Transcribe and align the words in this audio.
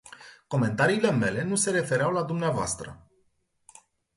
Comentariile 0.53 1.11
mele 1.11 1.43
nu 1.43 1.55
se 1.55 1.71
refereau 1.71 2.11
la 2.11 2.23
dvs. 2.23 2.77